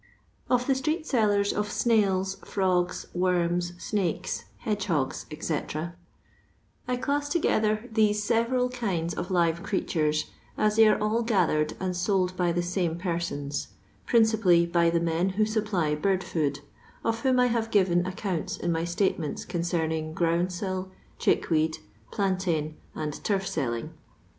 Or 0.49 0.57
THi 0.57 0.73
Stsket 0.73 1.01
Sillib8 1.03 1.55
or 1.55 1.61
Shails^ 1.61 2.39
Fiooi^ 2.39 3.05
Wo&xs, 3.13 3.73
SxAus, 3.75 4.45
HKDaiHoos, 4.65 5.25
na 5.75 5.89
I 6.87 6.97
OLAM 6.99 7.21
together 7.29 7.87
these 7.91 8.27
ieveral 8.27 8.73
kinds 8.73 9.13
of 9.13 9.29
live 9.29 9.61
cret* 9.61 9.87
tares, 9.89 10.25
as 10.57 10.75
they 10.77 10.87
are 10.87 10.97
all 10.97 11.21
'< 11.21 11.21
gathered" 11.21 11.77
and 11.79 11.93
told 11.93 12.35
by 12.35 12.51
^ 12.53 12.63
same 12.63 12.97
persons— 12.97 13.67
^principally 14.09 14.65
by 14.71 14.89
the 14.89 14.99
men 14.99 15.29
who 15.37 15.43
npply 15.45 16.01
bird 16.01 16.23
food, 16.23 16.61
of 17.03 17.19
whom 17.19 17.39
I 17.39 17.49
have 17.53 17.69
given 17.69 18.03
aoeonnta 18.05 18.59
in 18.59 18.71
ny 18.71 18.85
statemenu 18.85 19.47
concerning 19.47 20.15
groundsel, 20.15 20.89
chickweed, 21.19 21.77
plain 22.11 22.37
tain, 22.37 22.75
and 22.95 23.23
turf 23.23 23.47
selling. 23.47 23.91